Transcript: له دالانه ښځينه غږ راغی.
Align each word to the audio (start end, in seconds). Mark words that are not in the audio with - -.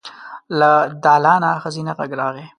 له 0.59 0.71
دالانه 1.03 1.51
ښځينه 1.63 1.91
غږ 1.99 2.11
راغی. 2.19 2.45